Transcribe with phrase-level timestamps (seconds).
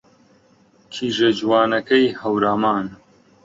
[0.93, 2.85] کیژە جوانەکەی هەورامان